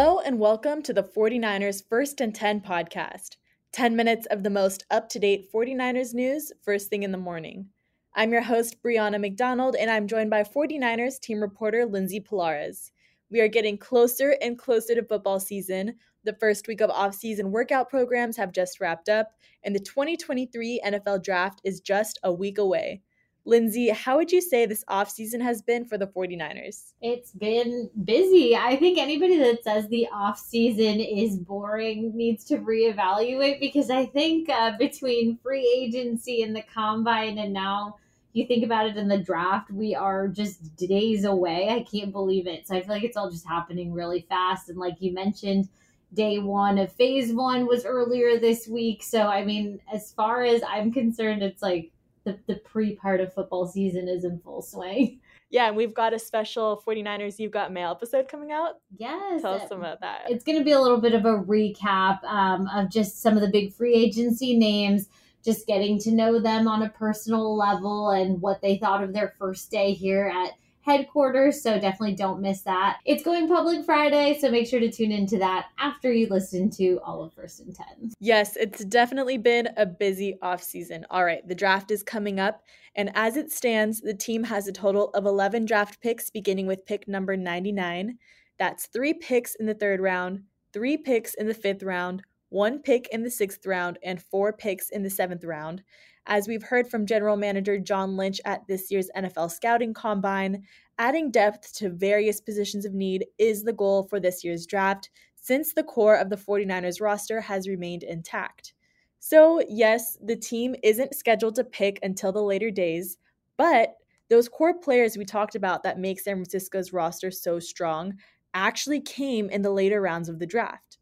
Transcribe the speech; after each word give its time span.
Hello 0.00 0.20
and 0.20 0.38
welcome 0.38 0.80
to 0.82 0.92
the 0.92 1.02
49ers 1.02 1.82
First 1.88 2.20
and 2.20 2.32
10 2.32 2.60
podcast. 2.60 3.30
10 3.72 3.96
minutes 3.96 4.28
of 4.30 4.44
the 4.44 4.48
most 4.48 4.84
up 4.92 5.08
to 5.08 5.18
date 5.18 5.52
49ers 5.52 6.14
news 6.14 6.52
first 6.62 6.88
thing 6.88 7.02
in 7.02 7.10
the 7.10 7.18
morning. 7.18 7.66
I'm 8.14 8.30
your 8.30 8.42
host, 8.42 8.80
Brianna 8.80 9.20
McDonald, 9.20 9.74
and 9.74 9.90
I'm 9.90 10.06
joined 10.06 10.30
by 10.30 10.44
49ers 10.44 11.18
team 11.18 11.40
reporter 11.40 11.84
Lindsay 11.84 12.20
Pallares. 12.20 12.92
We 13.28 13.40
are 13.40 13.48
getting 13.48 13.76
closer 13.76 14.36
and 14.40 14.56
closer 14.56 14.94
to 14.94 15.02
football 15.02 15.40
season. 15.40 15.96
The 16.22 16.36
first 16.38 16.68
week 16.68 16.80
of 16.80 16.90
off-season 16.90 17.50
workout 17.50 17.90
programs 17.90 18.36
have 18.36 18.52
just 18.52 18.80
wrapped 18.80 19.08
up, 19.08 19.32
and 19.64 19.74
the 19.74 19.80
2023 19.80 20.80
NFL 20.86 21.24
Draft 21.24 21.60
is 21.64 21.80
just 21.80 22.20
a 22.22 22.32
week 22.32 22.58
away. 22.58 23.02
Lindsay, 23.44 23.88
how 23.88 24.16
would 24.16 24.30
you 24.30 24.40
say 24.40 24.66
this 24.66 24.84
offseason 24.90 25.40
has 25.40 25.62
been 25.62 25.86
for 25.86 25.96
the 25.96 26.06
49ers? 26.06 26.92
It's 27.00 27.32
been 27.32 27.88
busy. 28.04 28.54
I 28.54 28.76
think 28.76 28.98
anybody 28.98 29.38
that 29.38 29.64
says 29.64 29.88
the 29.88 30.06
offseason 30.12 31.06
is 31.24 31.36
boring 31.36 32.14
needs 32.14 32.44
to 32.44 32.58
reevaluate 32.58 33.58
because 33.58 33.88
I 33.88 34.04
think 34.06 34.50
uh, 34.50 34.76
between 34.78 35.38
free 35.42 35.66
agency 35.76 36.42
and 36.42 36.54
the 36.54 36.62
combine 36.74 37.38
and 37.38 37.52
now 37.52 37.96
you 38.32 38.46
think 38.46 38.64
about 38.64 38.86
it 38.86 38.96
in 38.96 39.08
the 39.08 39.18
draft, 39.18 39.70
we 39.70 39.94
are 39.94 40.28
just 40.28 40.76
days 40.76 41.24
away. 41.24 41.68
I 41.70 41.82
can't 41.90 42.12
believe 42.12 42.46
it. 42.46 42.68
So 42.68 42.76
I 42.76 42.82
feel 42.82 42.90
like 42.90 43.04
it's 43.04 43.16
all 43.16 43.30
just 43.30 43.46
happening 43.46 43.92
really 43.92 44.26
fast. 44.28 44.68
And 44.68 44.78
like 44.78 44.96
you 45.00 45.12
mentioned, 45.12 45.68
day 46.14 46.38
one 46.38 46.78
of 46.78 46.92
phase 46.92 47.32
one 47.32 47.66
was 47.66 47.84
earlier 47.84 48.38
this 48.38 48.68
week. 48.68 49.02
So, 49.02 49.22
I 49.22 49.44
mean, 49.44 49.80
as 49.92 50.12
far 50.12 50.44
as 50.44 50.62
I'm 50.68 50.92
concerned, 50.92 51.42
it's 51.42 51.62
like 51.62 51.90
the, 52.24 52.38
the 52.46 52.56
pre 52.56 52.94
part 52.96 53.20
of 53.20 53.32
football 53.32 53.66
season 53.66 54.08
is 54.08 54.24
in 54.24 54.38
full 54.40 54.62
swing. 54.62 55.20
Yeah, 55.50 55.68
and 55.68 55.76
we've 55.76 55.94
got 55.94 56.12
a 56.12 56.18
special 56.18 56.82
49ers 56.86 57.38
You've 57.38 57.52
Got 57.52 57.72
Mail 57.72 57.90
episode 57.90 58.28
coming 58.28 58.52
out. 58.52 58.80
Yes. 58.98 59.40
Tell 59.40 59.54
us 59.54 59.70
about 59.70 59.98
that. 60.02 60.26
It's 60.28 60.44
going 60.44 60.58
to 60.58 60.64
be 60.64 60.72
a 60.72 60.80
little 60.80 61.00
bit 61.00 61.14
of 61.14 61.24
a 61.24 61.38
recap 61.38 62.22
um, 62.24 62.68
of 62.74 62.90
just 62.90 63.22
some 63.22 63.34
of 63.34 63.40
the 63.40 63.48
big 63.48 63.72
free 63.72 63.94
agency 63.94 64.54
names, 64.58 65.08
just 65.42 65.66
getting 65.66 65.98
to 66.00 66.10
know 66.10 66.38
them 66.38 66.68
on 66.68 66.82
a 66.82 66.90
personal 66.90 67.56
level 67.56 68.10
and 68.10 68.42
what 68.42 68.60
they 68.60 68.76
thought 68.76 69.02
of 69.02 69.14
their 69.14 69.34
first 69.38 69.70
day 69.70 69.94
here 69.94 70.26
at 70.26 70.52
headquarters. 70.88 71.62
So 71.62 71.78
definitely 71.78 72.14
don't 72.14 72.40
miss 72.40 72.62
that. 72.62 72.98
It's 73.04 73.22
going 73.22 73.46
public 73.46 73.84
Friday, 73.84 74.38
so 74.40 74.50
make 74.50 74.66
sure 74.66 74.80
to 74.80 74.90
tune 74.90 75.12
into 75.12 75.38
that 75.38 75.66
after 75.78 76.12
you 76.12 76.26
listen 76.28 76.70
to 76.70 76.98
all 77.04 77.22
of 77.22 77.34
First 77.34 77.60
and 77.60 77.74
10. 77.74 78.12
Yes, 78.20 78.56
it's 78.56 78.84
definitely 78.84 79.38
been 79.38 79.68
a 79.76 79.84
busy 79.86 80.38
off 80.40 80.62
season. 80.62 81.04
All 81.10 81.24
right, 81.24 81.46
the 81.46 81.54
draft 81.54 81.90
is 81.90 82.02
coming 82.02 82.40
up, 82.40 82.62
and 82.96 83.10
as 83.14 83.36
it 83.36 83.52
stands, 83.52 84.00
the 84.00 84.14
team 84.14 84.42
has 84.44 84.66
a 84.66 84.72
total 84.72 85.10
of 85.10 85.26
11 85.26 85.66
draft 85.66 86.00
picks, 86.00 86.30
beginning 86.30 86.66
with 86.66 86.86
pick 86.86 87.06
number 87.06 87.36
99. 87.36 88.18
That's 88.58 88.86
three 88.86 89.14
picks 89.14 89.54
in 89.56 89.66
the 89.66 89.74
third 89.74 90.00
round, 90.00 90.42
three 90.72 90.96
picks 90.96 91.34
in 91.34 91.46
the 91.46 91.54
fifth 91.54 91.82
round, 91.82 92.22
one 92.50 92.80
pick 92.80 93.08
in 93.12 93.22
the 93.22 93.30
sixth 93.30 93.66
round, 93.66 93.98
and 94.02 94.22
four 94.22 94.52
picks 94.52 94.90
in 94.90 95.02
the 95.02 95.10
seventh 95.10 95.44
round. 95.44 95.82
As 96.26 96.46
we've 96.46 96.62
heard 96.62 96.88
from 96.88 97.06
General 97.06 97.36
Manager 97.36 97.78
John 97.78 98.16
Lynch 98.16 98.40
at 98.44 98.66
this 98.66 98.90
year's 98.90 99.10
NFL 99.16 99.50
Scouting 99.50 99.94
Combine, 99.94 100.62
adding 100.98 101.30
depth 101.30 101.74
to 101.76 101.90
various 101.90 102.40
positions 102.40 102.84
of 102.84 102.92
need 102.92 103.26
is 103.38 103.62
the 103.64 103.72
goal 103.72 104.02
for 104.02 104.20
this 104.20 104.44
year's 104.44 104.66
draft, 104.66 105.10
since 105.36 105.72
the 105.72 105.82
core 105.82 106.16
of 106.16 106.28
the 106.28 106.36
49ers 106.36 107.00
roster 107.00 107.40
has 107.40 107.68
remained 107.68 108.02
intact. 108.02 108.74
So, 109.20 109.62
yes, 109.68 110.18
the 110.22 110.36
team 110.36 110.74
isn't 110.82 111.14
scheduled 111.14 111.54
to 111.56 111.64
pick 111.64 111.98
until 112.02 112.32
the 112.32 112.42
later 112.42 112.70
days, 112.70 113.16
but 113.56 113.94
those 114.28 114.48
core 114.48 114.78
players 114.78 115.16
we 115.16 115.24
talked 115.24 115.54
about 115.54 115.82
that 115.82 115.98
make 115.98 116.20
San 116.20 116.36
Francisco's 116.36 116.92
roster 116.92 117.30
so 117.30 117.58
strong 117.58 118.14
actually 118.54 119.00
came 119.00 119.48
in 119.48 119.62
the 119.62 119.70
later 119.70 120.00
rounds 120.00 120.28
of 120.28 120.38
the 120.38 120.46
draft. 120.46 120.97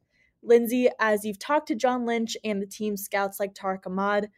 Lindsay, 0.46 0.88
as 0.98 1.24
you've 1.24 1.38
talked 1.38 1.68
to 1.68 1.74
John 1.74 2.06
Lynch 2.06 2.36
and 2.44 2.62
the 2.62 2.66
team 2.66 2.96
scouts 2.96 3.40
like 3.40 3.54
Tariq 3.54 3.86
Ahmad, 3.86 4.30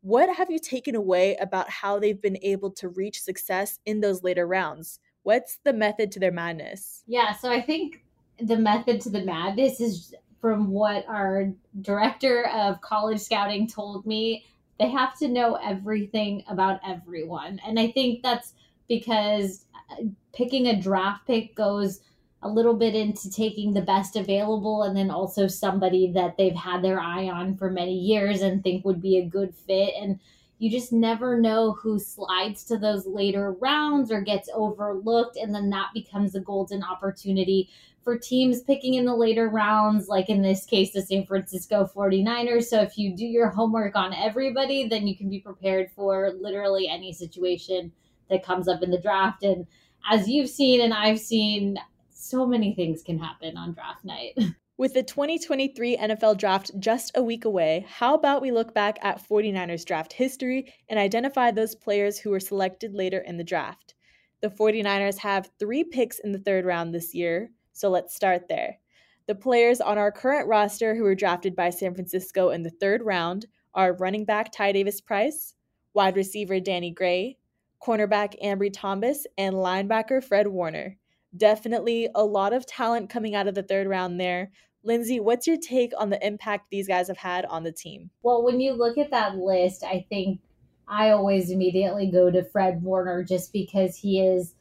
what 0.00 0.34
have 0.36 0.50
you 0.50 0.58
taken 0.58 0.94
away 0.94 1.36
about 1.36 1.68
how 1.68 1.98
they've 1.98 2.20
been 2.20 2.38
able 2.42 2.70
to 2.72 2.88
reach 2.88 3.20
success 3.20 3.80
in 3.84 4.00
those 4.00 4.22
later 4.22 4.46
rounds? 4.46 5.00
What's 5.24 5.58
the 5.64 5.72
method 5.72 6.12
to 6.12 6.20
their 6.20 6.30
madness? 6.30 7.02
Yeah, 7.06 7.32
so 7.32 7.50
I 7.50 7.60
think 7.60 8.04
the 8.38 8.56
method 8.56 9.00
to 9.02 9.10
the 9.10 9.24
madness 9.24 9.80
is 9.80 10.14
from 10.40 10.70
what 10.70 11.04
our 11.08 11.52
director 11.80 12.46
of 12.48 12.80
college 12.80 13.20
scouting 13.20 13.66
told 13.66 14.06
me. 14.06 14.44
They 14.78 14.90
have 14.90 15.18
to 15.18 15.28
know 15.28 15.54
everything 15.54 16.44
about 16.48 16.80
everyone. 16.86 17.58
And 17.66 17.80
I 17.80 17.90
think 17.90 18.22
that's 18.22 18.52
because 18.88 19.64
uh, 19.90 20.04
picking 20.32 20.68
a 20.68 20.80
draft 20.80 21.26
pick 21.26 21.56
goes 21.56 22.00
a 22.42 22.48
little 22.48 22.74
bit 22.74 22.94
into 22.94 23.30
taking 23.30 23.72
the 23.72 23.80
best 23.80 24.16
available 24.16 24.82
and 24.82 24.96
then 24.96 25.10
also 25.10 25.46
somebody 25.46 26.12
that 26.12 26.36
they've 26.36 26.54
had 26.54 26.82
their 26.82 27.00
eye 27.00 27.28
on 27.28 27.56
for 27.56 27.70
many 27.70 27.98
years 27.98 28.42
and 28.42 28.62
think 28.62 28.84
would 28.84 29.00
be 29.00 29.18
a 29.18 29.26
good 29.26 29.54
fit. 29.54 29.94
And 30.00 30.20
you 30.58 30.70
just 30.70 30.92
never 30.92 31.38
know 31.38 31.72
who 31.72 31.98
slides 31.98 32.64
to 32.64 32.78
those 32.78 33.06
later 33.06 33.52
rounds 33.52 34.10
or 34.10 34.20
gets 34.20 34.48
overlooked. 34.54 35.36
And 35.36 35.54
then 35.54 35.70
that 35.70 35.88
becomes 35.94 36.34
a 36.34 36.40
golden 36.40 36.82
opportunity 36.82 37.68
for 38.04 38.16
teams 38.16 38.62
picking 38.62 38.94
in 38.94 39.04
the 39.04 39.16
later 39.16 39.48
rounds 39.48 40.06
like 40.06 40.28
in 40.28 40.40
this 40.40 40.64
case 40.64 40.92
the 40.92 41.02
San 41.02 41.26
Francisco 41.26 41.90
49ers 41.92 42.66
so 42.66 42.80
if 42.80 42.96
you 42.96 43.16
do 43.16 43.24
your 43.24 43.48
homework 43.48 43.96
on 43.96 44.14
everybody 44.14 44.86
then 44.86 45.08
you 45.08 45.16
can 45.16 45.28
be 45.28 45.40
prepared 45.40 45.90
for 45.90 46.30
literally 46.40 46.88
any 46.88 47.12
situation 47.12 47.90
that 48.30 48.44
comes 48.44 48.68
up 48.68 48.82
in 48.82 48.90
the 48.90 49.00
draft. 49.00 49.42
And 49.42 49.66
as 50.10 50.28
you've 50.28 50.50
seen 50.50 50.80
and 50.80 50.94
I've 50.94 51.18
seen 51.18 51.78
so 52.26 52.46
many 52.46 52.74
things 52.74 53.02
can 53.02 53.18
happen 53.18 53.56
on 53.56 53.72
draft 53.72 54.04
night. 54.04 54.38
With 54.78 54.92
the 54.92 55.02
2023 55.02 55.96
NFL 55.96 56.36
draft 56.36 56.70
just 56.78 57.16
a 57.16 57.22
week 57.22 57.46
away, 57.46 57.86
how 57.88 58.14
about 58.14 58.42
we 58.42 58.50
look 58.50 58.74
back 58.74 58.98
at 59.00 59.26
49ers 59.26 59.86
draft 59.86 60.12
history 60.12 60.74
and 60.90 60.98
identify 60.98 61.50
those 61.50 61.74
players 61.74 62.18
who 62.18 62.30
were 62.30 62.40
selected 62.40 62.94
later 62.94 63.20
in 63.20 63.38
the 63.38 63.44
draft? 63.44 63.94
The 64.42 64.50
49ers 64.50 65.16
have 65.18 65.50
three 65.58 65.82
picks 65.82 66.18
in 66.18 66.32
the 66.32 66.38
third 66.38 66.66
round 66.66 66.92
this 66.92 67.14
year, 67.14 67.50
so 67.72 67.88
let's 67.88 68.14
start 68.14 68.48
there. 68.48 68.78
The 69.26 69.34
players 69.34 69.80
on 69.80 69.96
our 69.96 70.12
current 70.12 70.46
roster 70.46 70.94
who 70.94 71.04
were 71.04 71.14
drafted 71.14 71.56
by 71.56 71.70
San 71.70 71.94
Francisco 71.94 72.50
in 72.50 72.62
the 72.62 72.70
third 72.70 73.02
round 73.02 73.46
are 73.72 73.94
running 73.94 74.26
back 74.26 74.52
Ty 74.52 74.72
Davis 74.72 75.00
Price, 75.00 75.54
wide 75.94 76.16
receiver 76.16 76.60
Danny 76.60 76.90
Gray, 76.90 77.38
cornerback 77.82 78.38
Ambry 78.44 78.70
Thomas, 78.70 79.26
and 79.38 79.54
linebacker 79.54 80.22
Fred 80.22 80.48
Warner 80.48 80.98
definitely 81.36 82.08
a 82.14 82.24
lot 82.24 82.52
of 82.52 82.66
talent 82.66 83.10
coming 83.10 83.34
out 83.34 83.48
of 83.48 83.54
the 83.54 83.62
third 83.62 83.86
round 83.86 84.20
there. 84.20 84.50
Lindsay, 84.82 85.18
what's 85.18 85.46
your 85.46 85.56
take 85.56 85.92
on 85.98 86.10
the 86.10 86.24
impact 86.24 86.70
these 86.70 86.86
guys 86.86 87.08
have 87.08 87.16
had 87.16 87.44
on 87.46 87.64
the 87.64 87.72
team? 87.72 88.10
Well, 88.22 88.44
when 88.44 88.60
you 88.60 88.72
look 88.72 88.98
at 88.98 89.10
that 89.10 89.36
list, 89.36 89.82
I 89.82 90.06
think 90.08 90.40
I 90.86 91.10
always 91.10 91.50
immediately 91.50 92.10
go 92.10 92.30
to 92.30 92.44
Fred 92.44 92.82
Warner 92.82 93.24
just 93.24 93.52
because 93.52 93.96
he 93.96 94.20
is 94.20 94.54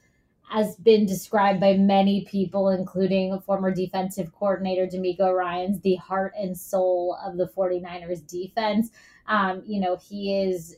has 0.49 0.75
been 0.75 1.05
described 1.05 1.59
by 1.59 1.73
many 1.75 2.23
people, 2.25 2.69
including 2.69 3.39
former 3.41 3.71
defensive 3.71 4.31
coordinator 4.31 4.85
DeMeco 4.85 5.35
Ryans, 5.35 5.81
the 5.81 5.95
heart 5.95 6.33
and 6.37 6.55
soul 6.55 7.17
of 7.25 7.37
the 7.37 7.47
49ers 7.47 8.25
defense. 8.27 8.91
Um, 9.27 9.63
you 9.65 9.79
know, 9.79 9.97
he 9.97 10.39
is 10.43 10.77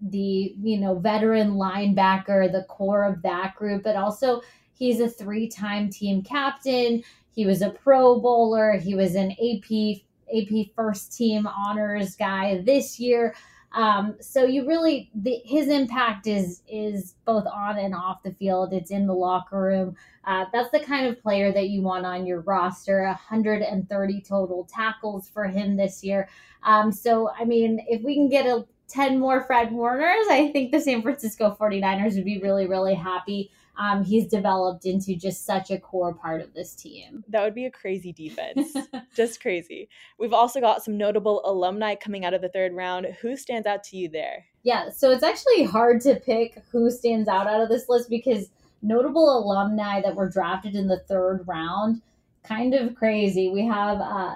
the, 0.00 0.54
you 0.58 0.80
know, 0.80 0.98
veteran 0.98 1.52
linebacker, 1.52 2.50
the 2.50 2.64
core 2.68 3.04
of 3.04 3.22
that 3.22 3.54
group, 3.54 3.82
but 3.82 3.96
also 3.96 4.40
he's 4.82 4.98
a 4.98 5.08
three 5.08 5.46
time 5.46 5.88
team 5.88 6.22
captain. 6.22 7.04
He 7.30 7.46
was 7.46 7.62
a 7.62 7.70
pro 7.70 8.18
bowler. 8.18 8.72
He 8.72 8.96
was 8.96 9.14
an 9.14 9.30
AP 9.32 10.02
AP 10.34 10.74
first 10.74 11.16
team 11.16 11.46
honors 11.46 12.16
guy 12.16 12.62
this 12.66 12.98
year. 12.98 13.34
Um, 13.74 14.16
so 14.20 14.44
you 14.44 14.66
really 14.66 15.08
the, 15.14 15.40
his 15.44 15.68
impact 15.68 16.26
is 16.26 16.62
is 16.68 17.14
both 17.24 17.46
on 17.46 17.78
and 17.78 17.94
off 17.94 18.24
the 18.24 18.32
field. 18.32 18.72
It's 18.72 18.90
in 18.90 19.06
the 19.06 19.14
locker 19.14 19.62
room. 19.62 19.96
Uh, 20.24 20.46
that's 20.52 20.70
the 20.72 20.80
kind 20.80 21.06
of 21.06 21.22
player 21.22 21.52
that 21.52 21.68
you 21.68 21.80
want 21.80 22.04
on 22.04 22.26
your 22.26 22.40
roster. 22.40 23.02
130 23.04 24.20
total 24.22 24.68
tackles 24.68 25.28
for 25.28 25.44
him 25.44 25.76
this 25.76 26.02
year. 26.02 26.28
Um, 26.64 26.90
so 26.90 27.30
I 27.38 27.44
mean, 27.44 27.84
if 27.88 28.02
we 28.02 28.16
can 28.16 28.28
get 28.28 28.46
a 28.46 28.66
10 28.88 29.20
more 29.20 29.44
Fred 29.44 29.70
Warners, 29.70 30.26
I 30.28 30.50
think 30.52 30.72
the 30.72 30.80
San 30.80 31.02
Francisco 31.02 31.56
49ers 31.58 32.16
would 32.16 32.24
be 32.24 32.40
really, 32.40 32.66
really 32.66 32.94
happy 32.94 33.50
um, 33.78 34.04
he's 34.04 34.26
developed 34.26 34.84
into 34.84 35.16
just 35.16 35.46
such 35.46 35.70
a 35.70 35.78
core 35.78 36.14
part 36.14 36.40
of 36.40 36.52
this 36.52 36.74
team. 36.74 37.24
That 37.28 37.42
would 37.42 37.54
be 37.54 37.66
a 37.66 37.70
crazy 37.70 38.12
defense. 38.12 38.76
just 39.16 39.40
crazy. 39.40 39.88
We've 40.18 40.34
also 40.34 40.60
got 40.60 40.84
some 40.84 40.98
notable 40.98 41.40
alumni 41.44 41.94
coming 41.94 42.24
out 42.24 42.34
of 42.34 42.42
the 42.42 42.50
third 42.50 42.74
round. 42.74 43.06
Who 43.22 43.36
stands 43.36 43.66
out 43.66 43.82
to 43.84 43.96
you 43.96 44.08
there? 44.08 44.44
Yeah, 44.62 44.90
so 44.90 45.10
it's 45.10 45.22
actually 45.22 45.64
hard 45.64 46.00
to 46.02 46.16
pick 46.16 46.62
who 46.70 46.90
stands 46.90 47.28
out 47.28 47.46
out 47.46 47.60
of 47.60 47.68
this 47.68 47.88
list 47.88 48.10
because 48.10 48.50
notable 48.82 49.38
alumni 49.38 50.00
that 50.02 50.14
were 50.14 50.28
drafted 50.28 50.74
in 50.74 50.86
the 50.86 51.00
third 51.08 51.44
round, 51.46 52.02
kind 52.42 52.74
of 52.74 52.94
crazy. 52.94 53.48
We 53.48 53.66
have, 53.66 54.00
uh, 54.00 54.34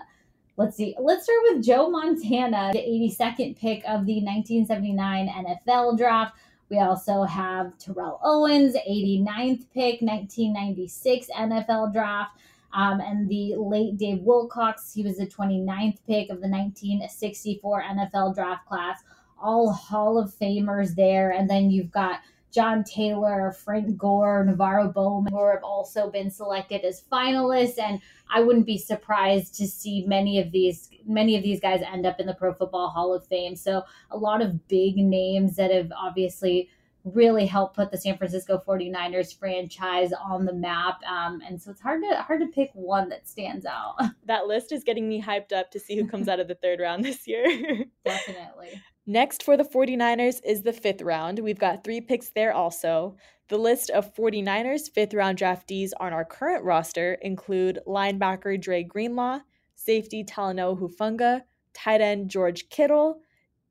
let's 0.57 0.77
see, 0.77 0.97
let's 1.01 1.25
start 1.25 1.39
with 1.51 1.65
Joe 1.65 1.91
Montana, 1.91 2.71
the 2.73 2.79
82nd 2.79 3.59
pick 3.59 3.81
of 3.81 4.07
the 4.07 4.23
1979 4.23 5.29
NFL 5.29 5.99
draft. 5.99 6.37
We 6.69 6.79
also 6.81 7.23
have 7.23 7.79
Terrell 7.79 8.21
Owens, 8.23 8.75
89th 8.75 9.67
pick, 9.73 10.01
1996 10.03 11.29
NFL 11.37 11.93
draft. 11.93 12.39
Um, 12.73 13.01
and 13.01 13.29
the 13.29 13.55
late 13.57 13.97
Dave 13.97 14.21
Wilcox, 14.21 14.93
he 14.93 15.03
was 15.03 15.17
the 15.17 15.27
29th 15.27 15.99
pick 16.07 16.29
of 16.29 16.41
the 16.41 16.49
1964 16.49 17.83
NFL 17.83 18.35
draft 18.35 18.67
class. 18.67 19.03
All 19.41 19.73
Hall 19.73 20.19
of 20.19 20.35
Famers 20.35 20.95
there. 20.95 21.31
And 21.31 21.49
then 21.49 21.71
you've 21.71 21.91
got 21.91 22.21
John 22.57 22.85
Taylor, 22.85 23.53
Frank 23.53 23.99
Gore, 23.99 24.47
NaVorro 24.49 24.91
Bowman, 24.91 25.31
who 25.31 25.47
have 25.47 25.63
also 25.63 26.11
been 26.11 26.31
selected 26.31 26.87
as 26.87 27.03
finalists. 27.13 27.79
And 27.79 28.01
I 28.31 28.41
wouldn't 28.41 28.65
be 28.65 28.79
surprised 28.79 29.55
to 29.57 29.67
see 29.67 30.07
many 30.07 30.41
of 30.41 30.53
these 30.53 30.89
many 31.05 31.37
of 31.37 31.43
these 31.43 31.61
guys 31.61 31.83
end 31.83 32.07
up 32.07 32.19
in 32.19 32.27
the 32.27 32.33
Pro 32.33 32.55
Football 32.55 32.89
Hall 32.89 33.13
of 33.13 33.27
Fame. 33.27 33.57
So 33.57 33.83
a 34.11 34.17
lot 34.17 34.41
of 34.41 34.69
big 34.69 34.97
names 34.97 35.57
that 35.57 35.71
have 35.71 35.93
obviously 35.95 36.71
really 37.05 37.45
helped 37.45 37.77
put 37.77 37.91
the 37.91 37.99
San 37.99 38.17
Francisco 38.17 38.63
49ers 38.67 39.39
franchise 39.39 40.15
on 40.15 40.47
the 40.47 40.55
map. 40.55 41.03
Um, 41.05 41.43
and 41.47 41.61
so 41.61 41.73
it's 41.73 41.83
hard 41.83 42.01
to 42.09 42.23
hard 42.23 42.41
to 42.41 42.47
pick 42.47 42.71
one 42.73 43.11
that 43.11 43.29
stands 43.29 43.67
out. 43.67 43.97
That 44.25 44.47
list 44.47 44.73
is 44.73 44.83
getting 44.83 45.09
me 45.09 45.23
hyped 45.23 45.53
up 45.53 45.71
to 45.73 45.79
see 45.79 45.95
who 45.95 46.09
comes 46.09 46.27
out 46.27 46.41
of 46.41 46.49
the 46.49 46.55
third 46.55 46.81
round 46.81 47.05
this 47.05 47.29
year. 47.29 47.85
Definitely. 48.05 48.81
Next 49.09 49.45
for 49.45 49.57
the 49.57 49.65
49ers 49.65 50.41
is 50.45 50.63
the 50.63 50.73
fifth 50.73 51.01
round. 51.01 51.39
We've 51.39 51.59
got 51.59 51.85
three 51.85 52.01
picks 52.01 52.31
there 52.31 52.53
also. 52.53 53.17
The 53.49 53.57
list 53.57 53.89
of 53.91 54.13
49ers 54.15 54.91
fifth 54.93 55.15
round 55.15 55.39
draftees 55.39 55.93
on 56.01 56.13
our 56.13 56.25
current 56.25 56.65
roster 56.65 57.15
include 57.23 57.79
linebacker 57.87 58.61
Dre 58.61 58.83
Greenlaw, 58.83 59.41
safety 59.77 60.25
Talanoa 60.25 60.81
Hufanga, 60.81 61.43
tight 61.73 62.01
end 62.01 62.29
George 62.31 62.69
Kittle, 62.69 63.21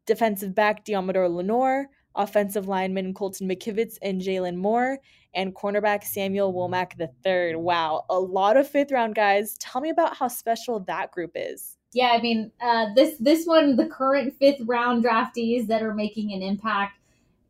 defensive 0.06 0.56
back 0.56 0.86
Deommodore 0.86 1.30
Lenoir, 1.30 1.90
offensive 2.16 2.70
lineman 2.70 3.14
Colton 3.14 3.50
McKivitz 3.50 3.98
and 4.02 4.22
Jaylon 4.22 4.56
Moore, 4.56 5.00
and 5.34 5.54
cornerback 5.54 6.06
Samuel 6.06 6.54
Womack 6.54 6.94
III. 6.98 7.58
Wow, 7.58 8.06
a 8.10 8.18
lot 8.18 8.56
of 8.56 8.70
fifth 8.70 8.94
round 8.94 9.16
guys. 9.16 9.58
Tell 9.58 9.82
me 9.82 9.90
about 9.90 10.16
how 10.16 10.30
special 10.30 10.80
that 10.82 11.12
group 11.12 11.32
is. 11.36 11.76
Yeah, 11.96 12.10
I 12.10 12.22
mean, 12.22 12.52
uh, 12.62 12.88
this 12.94 13.18
this 13.20 13.46
one, 13.48 13.76
the 13.76 13.88
current 13.88 14.36
fifth 14.38 14.62
round 14.66 15.04
draftees 15.04 15.68
that 15.68 15.82
are 15.82 15.94
making 15.94 16.34
an 16.34 16.44
impact 16.44 17.00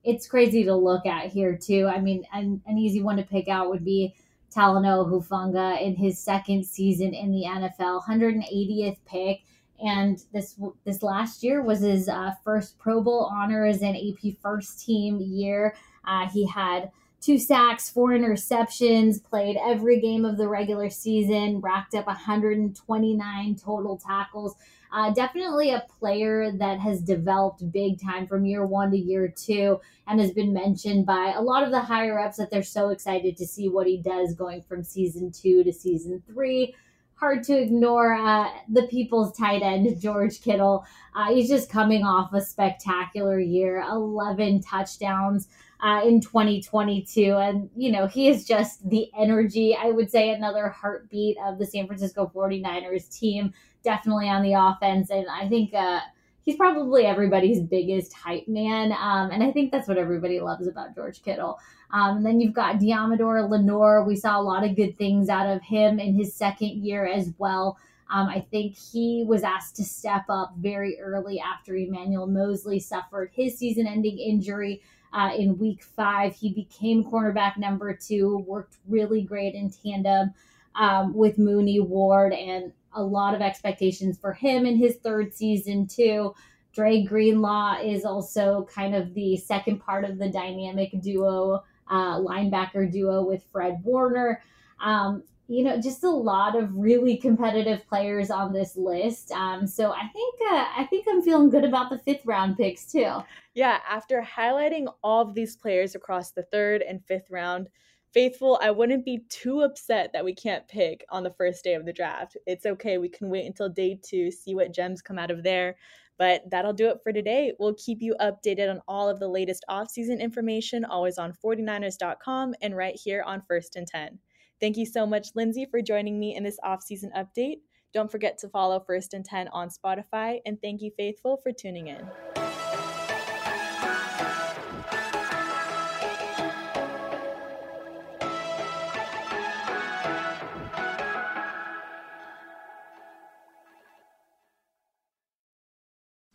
it's 0.05 0.27
crazy 0.27 0.63
to 0.63 0.75
look 0.75 1.05
at 1.05 1.31
here 1.31 1.57
too. 1.57 1.89
I 1.91 1.99
mean, 1.99 2.25
an, 2.31 2.61
an 2.67 2.77
easy 2.77 3.01
one 3.01 3.17
to 3.17 3.23
pick 3.23 3.47
out 3.47 3.69
would 3.69 3.83
be 3.83 4.13
Talanoa 4.55 5.09
Hufanga 5.09 5.81
in 5.81 5.95
his 5.95 6.19
second 6.19 6.65
season 6.65 7.13
in 7.13 7.31
the 7.31 7.43
NFL, 7.43 8.03
180th 8.03 8.97
pick, 9.05 9.41
and 9.83 10.23
this 10.31 10.55
this 10.85 11.03
last 11.03 11.43
year 11.43 11.61
was 11.61 11.81
his 11.81 12.07
uh, 12.07 12.31
first 12.43 12.77
Pro 12.77 13.01
Bowl 13.01 13.29
honor 13.33 13.65
as 13.65 13.81
an 13.81 13.95
AP 13.95 14.35
first 14.41 14.85
team 14.85 15.19
year. 15.19 15.75
Uh, 16.05 16.29
he 16.29 16.47
had 16.47 16.91
two 17.25 17.39
sacks, 17.39 17.89
four 17.89 18.09
interceptions, 18.09 19.23
played 19.23 19.57
every 19.65 19.99
game 19.99 20.25
of 20.25 20.37
the 20.37 20.47
regular 20.47 20.91
season, 20.91 21.59
racked 21.59 21.95
up 21.95 22.05
129 22.05 23.55
total 23.55 23.97
tackles. 23.97 24.55
Uh, 24.93 25.11
definitely 25.11 25.71
a 25.71 25.83
player 25.99 26.51
that 26.51 26.79
has 26.79 27.01
developed 27.01 27.69
big 27.71 27.99
time 27.99 28.27
from 28.27 28.45
year 28.45 28.65
one 28.65 28.91
to 28.91 28.97
year 28.97 29.27
two 29.27 29.79
and 30.07 30.21
has 30.21 30.31
been 30.31 30.53
mentioned 30.53 31.05
by 31.05 31.33
a 31.35 31.41
lot 31.41 31.63
of 31.63 31.71
the 31.71 31.79
higher 31.79 32.19
ups 32.19 32.37
that 32.37 32.51
they're 32.51 32.61
so 32.61 32.89
excited 32.89 33.35
to 33.35 33.45
see 33.45 33.67
what 33.67 33.87
he 33.87 33.97
does 33.97 34.35
going 34.35 34.61
from 34.61 34.83
season 34.83 35.31
two 35.31 35.63
to 35.63 35.73
season 35.73 36.21
three. 36.27 36.75
Hard 37.15 37.43
to 37.43 37.57
ignore 37.57 38.13
uh, 38.13 38.49
the 38.69 38.87
people's 38.87 39.35
tight 39.37 39.61
end, 39.61 40.01
George 40.01 40.41
Kittle. 40.41 40.85
Uh, 41.15 41.33
he's 41.33 41.47
just 41.47 41.69
coming 41.69 42.03
off 42.03 42.33
a 42.33 42.41
spectacular 42.41 43.39
year 43.39 43.81
11 43.81 44.61
touchdowns. 44.61 45.47
Uh, 45.83 46.01
in 46.03 46.21
2022. 46.21 47.35
And, 47.35 47.69
you 47.75 47.91
know, 47.91 48.07
he 48.07 48.29
is 48.29 48.45
just 48.45 48.89
the 48.89 49.11
energy, 49.15 49.77
I 49.79 49.91
would 49.91 50.09
say, 50.09 50.31
another 50.31 50.69
heartbeat 50.69 51.37
of 51.45 51.59
the 51.59 51.65
San 51.65 51.85
Francisco 51.85 52.31
49ers 52.33 53.09
team 53.15 53.53
definitely 53.83 54.29
on 54.29 54.41
the 54.41 54.53
offense. 54.53 55.09
And 55.09 55.27
I 55.29 55.47
think 55.47 55.73
uh, 55.73 55.99
he's 56.45 56.55
probably 56.55 57.05
everybody's 57.05 57.59
biggest 57.59 58.13
hype 58.13 58.47
man. 58.47 58.91
Um, 58.91 59.31
and 59.31 59.43
I 59.43 59.51
think 59.51 59.71
that's 59.71 59.87
what 59.87 59.97
everybody 59.97 60.39
loves 60.39 60.67
about 60.67 60.95
George 60.95 61.21
Kittle. 61.23 61.59
Um, 61.91 62.17
and 62.17 62.25
then 62.25 62.39
you've 62.39 62.53
got 62.53 62.77
Deommodore 62.77 63.49
Lenoir. 63.49 64.05
We 64.05 64.15
saw 64.15 64.39
a 64.39 64.43
lot 64.43 64.63
of 64.63 64.75
good 64.75 64.97
things 64.97 65.27
out 65.27 65.47
of 65.47 65.61
him 65.63 65.99
in 65.99 66.13
his 66.13 66.33
second 66.33 66.85
year 66.85 67.05
as 67.05 67.33
well. 67.39 67.77
Um, 68.11 68.27
I 68.27 68.45
think 68.51 68.77
he 68.77 69.25
was 69.27 69.43
asked 69.43 69.75
to 69.77 69.83
step 69.83 70.25
up 70.29 70.53
very 70.57 70.99
early 70.99 71.39
after 71.39 71.75
Emmanuel 71.75 72.27
Moseley 72.27 72.79
suffered 72.79 73.31
his 73.33 73.57
season 73.57 73.87
ending 73.87 74.19
injury. 74.19 74.81
Uh, 75.11 75.31
in 75.35 75.57
week 75.57 75.81
five, 75.81 76.35
he 76.35 76.53
became 76.53 77.03
cornerback 77.03 77.57
number 77.57 77.95
two, 77.95 78.43
worked 78.45 78.75
really 78.87 79.23
great 79.23 79.55
in 79.55 79.71
tandem 79.71 80.33
um, 80.75 81.13
with 81.13 81.37
Mooney 81.37 81.79
Ward, 81.79 82.33
and 82.33 82.73
a 82.95 83.03
lot 83.03 83.35
of 83.35 83.41
expectations 83.41 84.17
for 84.17 84.33
him 84.33 84.65
in 84.65 84.75
his 84.75 84.97
third 84.97 85.33
season 85.33 85.87
too. 85.87 86.33
Dre 86.73 87.03
Greenlaw 87.03 87.79
is 87.81 88.03
also 88.03 88.67
kind 88.73 88.95
of 88.95 89.13
the 89.13 89.37
second 89.37 89.79
part 89.79 90.03
of 90.03 90.17
the 90.17 90.29
dynamic 90.29 90.91
duo, 91.01 91.63
uh, 91.89 92.19
linebacker 92.19 92.91
duo 92.91 93.23
with 93.23 93.43
Fred 93.51 93.79
Warner. 93.83 94.41
Um, 94.81 95.23
you 95.47 95.63
know, 95.63 95.79
just 95.79 96.03
a 96.03 96.09
lot 96.09 96.57
of 96.57 96.75
really 96.75 97.17
competitive 97.17 97.87
players 97.87 98.31
on 98.31 98.51
this 98.51 98.75
list. 98.75 99.31
Um, 99.31 99.67
so 99.67 99.91
I 99.91 100.07
think 100.07 100.35
uh, 100.49 100.65
I 100.77 100.87
think 100.89 101.05
I'm 101.07 101.21
feeling 101.21 101.49
good 101.49 101.63
about 101.63 101.91
the 101.91 101.99
fifth 101.99 102.25
round 102.25 102.57
picks 102.57 102.91
too. 102.91 103.11
Yeah, 103.53 103.79
after 103.87 104.21
highlighting 104.21 104.91
all 105.03 105.21
of 105.21 105.35
these 105.35 105.55
players 105.55 105.93
across 105.93 106.31
the 106.31 106.43
third 106.43 106.81
and 106.81 107.05
fifth 107.05 107.29
round, 107.29 107.69
faithful, 108.15 108.57
I 108.61 108.71
wouldn't 108.71 109.03
be 109.03 109.25
too 109.29 109.61
upset 109.61 110.13
that 110.13 110.23
we 110.23 110.33
can't 110.33 110.65
pick 110.69 111.05
on 111.09 111.23
the 111.23 111.33
first 111.37 111.65
day 111.65 111.73
of 111.73 111.85
the 111.85 111.91
draft. 111.91 112.37
It's 112.47 112.65
okay. 112.65 112.97
We 112.97 113.09
can 113.09 113.29
wait 113.29 113.45
until 113.45 113.67
day 113.67 113.99
two, 114.01 114.31
see 114.31 114.55
what 114.55 114.73
gems 114.73 115.01
come 115.01 115.19
out 115.19 115.31
of 115.31 115.43
there. 115.43 115.75
But 116.17 116.49
that'll 116.49 116.71
do 116.71 116.87
it 116.87 116.99
for 117.03 117.11
today. 117.11 117.51
We'll 117.59 117.73
keep 117.73 118.01
you 118.01 118.15
updated 118.21 118.71
on 118.71 118.79
all 118.87 119.09
of 119.09 119.19
the 119.19 119.27
latest 119.27 119.65
offseason 119.69 120.21
information, 120.21 120.85
always 120.85 121.17
on 121.17 121.33
49ers.com 121.33 122.55
and 122.61 122.73
right 122.73 122.95
here 122.95 123.21
on 123.21 123.43
First 123.49 123.75
and 123.75 123.85
10. 123.85 124.17
Thank 124.61 124.77
you 124.77 124.85
so 124.85 125.05
much, 125.05 125.27
Lindsay, 125.35 125.67
for 125.69 125.81
joining 125.81 126.17
me 126.17 126.37
in 126.37 126.43
this 126.43 126.57
offseason 126.63 127.09
update. 127.17 127.57
Don't 127.93 128.09
forget 128.09 128.37
to 128.39 128.47
follow 128.47 128.79
First 128.79 129.13
and 129.13 129.25
10 129.25 129.49
on 129.49 129.67
Spotify. 129.67 130.39
And 130.45 130.57
thank 130.61 130.81
you, 130.81 130.91
Faithful, 130.95 131.41
for 131.43 131.51
tuning 131.51 131.87
in. 131.87 132.07